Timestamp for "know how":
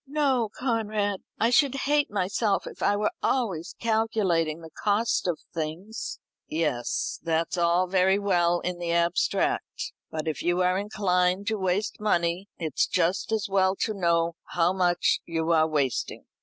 13.93-14.73